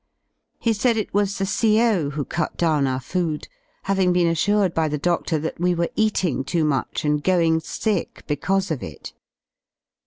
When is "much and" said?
6.65-7.23